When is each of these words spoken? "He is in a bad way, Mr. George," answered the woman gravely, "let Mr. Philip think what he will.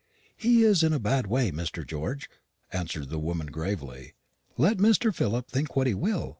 "He 0.35 0.63
is 0.63 0.81
in 0.81 0.93
a 0.93 0.99
bad 0.99 1.27
way, 1.27 1.51
Mr. 1.51 1.85
George," 1.85 2.27
answered 2.73 3.09
the 3.11 3.19
woman 3.19 3.45
gravely, 3.51 4.15
"let 4.57 4.77
Mr. 4.77 5.13
Philip 5.13 5.47
think 5.47 5.75
what 5.75 5.85
he 5.85 5.93
will. 5.93 6.29